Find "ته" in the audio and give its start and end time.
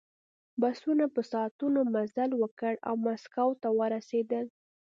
3.61-3.69